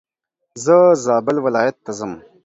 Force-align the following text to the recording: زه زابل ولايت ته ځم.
زه 0.63 0.75
زابل 1.05 1.35
ولايت 1.45 1.75
ته 1.85 1.91
ځم. 1.97 2.13